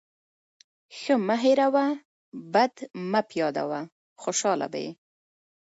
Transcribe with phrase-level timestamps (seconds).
[0.97, 1.87] ښه مه هېروه،
[2.53, 2.73] بد
[3.11, 3.81] مه پیاده وه.
[4.21, 4.91] خوشحاله به يې.